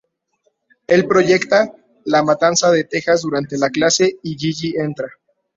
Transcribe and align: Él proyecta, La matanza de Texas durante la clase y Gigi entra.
Él 0.87 1.05
proyecta, 1.07 1.75
La 2.05 2.23
matanza 2.23 2.71
de 2.71 2.85
Texas 2.85 3.21
durante 3.21 3.55
la 3.59 3.69
clase 3.69 4.17
y 4.23 4.35
Gigi 4.35 4.73
entra. 4.75 5.07